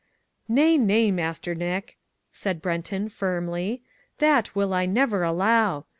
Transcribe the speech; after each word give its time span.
"Nay, 0.49 0.79
nay, 0.79 1.11
Master 1.11 1.53
Nick," 1.53 1.95
said 2.31 2.59
Brenton, 2.59 3.07
firmly, 3.07 3.83
"that 4.17 4.55
will 4.55 4.73
I 4.73 4.87
never 4.87 5.21
allow. 5.23 5.85